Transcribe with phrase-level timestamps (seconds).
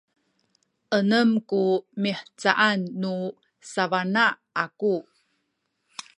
[0.99, 1.63] enem ku
[2.01, 3.15] mihcaan nu
[3.71, 4.25] sabana
[4.63, 4.95] aku